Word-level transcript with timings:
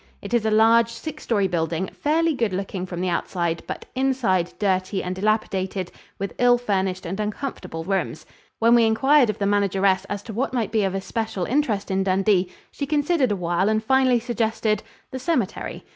It 0.19 0.33
is 0.33 0.47
a 0.47 0.49
large, 0.49 0.89
six 0.89 1.21
story 1.25 1.47
building, 1.47 1.87
fairly 1.93 2.33
good 2.33 2.53
looking 2.53 2.87
from 2.87 3.01
the 3.01 3.09
outside, 3.09 3.61
but 3.67 3.85
inside 3.93 4.51
dirty 4.57 5.03
and 5.03 5.15
dilapidated, 5.15 5.91
with 6.17 6.33
ill 6.39 6.57
furnished 6.57 7.05
and 7.05 7.19
uncomfortable 7.19 7.83
rooms. 7.83 8.25
When 8.57 8.73
we 8.73 8.83
inquired 8.83 9.29
of 9.29 9.37
the 9.37 9.45
manageress 9.45 10.05
as 10.05 10.23
to 10.23 10.33
what 10.33 10.55
might 10.55 10.71
be 10.71 10.83
of 10.85 10.95
especial 10.95 11.45
interest 11.45 11.91
in 11.91 12.01
Dundee, 12.03 12.49
she 12.71 12.87
considered 12.87 13.31
awhile 13.31 13.69
and 13.69 13.83
finally 13.83 14.19
suggested 14.19 14.81
the 15.11 15.19
cemetery. 15.19 15.85